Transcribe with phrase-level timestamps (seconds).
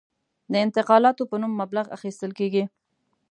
[0.51, 2.63] د انتقالاتو په نوم مبلغ اخیستل کېږي.